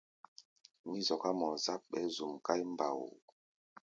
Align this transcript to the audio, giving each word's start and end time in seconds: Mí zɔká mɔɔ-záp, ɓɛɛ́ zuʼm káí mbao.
Mí 0.87 0.97
zɔká 1.07 1.29
mɔɔ-záp, 1.39 1.81
ɓɛɛ́ 1.91 2.11
zuʼm 2.15 2.33
káí 2.45 2.61
mbao. 2.73 3.03